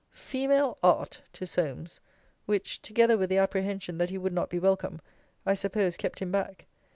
[0.09, 1.21] Female Art!
[1.33, 1.99] to Solmes;
[2.47, 4.99] which, together with the apprehension that he would not be welcome,
[5.45, 6.65] I suppose kept him back.